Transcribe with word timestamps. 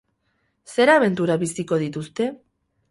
Zer 0.77 0.93
abentura 0.93 1.37
biziko 1.45 1.81
dituzte? 1.87 2.33